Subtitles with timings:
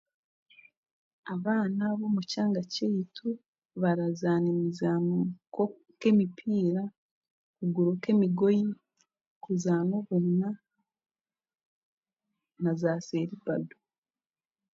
[1.33, 3.29] Abaana b'omukyanga kyaitu
[3.81, 8.65] barazaaniisa nk'emipiira, okuguruka emigoyi,
[9.43, 10.49] okuzaana akahuna,
[12.61, 13.75] n'aza seripado